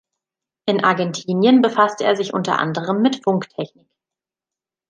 [0.65, 3.87] In Argentinien befasste er sich unter anderem mit Funktechnik.